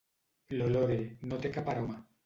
L'olore, 0.61 0.97
no 1.31 1.41
té 1.45 1.55
cap 1.59 1.73
aroma. 1.77 2.05